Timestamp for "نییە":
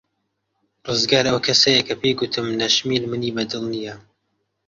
3.73-3.95